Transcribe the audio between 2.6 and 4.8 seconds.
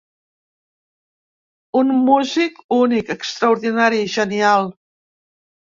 únic, extraordinari, genial.